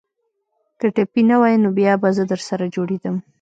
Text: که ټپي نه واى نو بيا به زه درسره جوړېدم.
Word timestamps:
که 0.79 0.87
ټپي 0.95 1.21
نه 1.29 1.35
واى 1.41 1.55
نو 1.63 1.69
بيا 1.77 1.93
به 2.01 2.09
زه 2.17 2.23
درسره 2.31 2.65
جوړېدم. 2.75 3.15